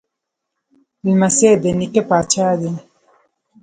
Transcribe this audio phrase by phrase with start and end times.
[1.05, 2.71] لمسی د نیکه پاچا دی.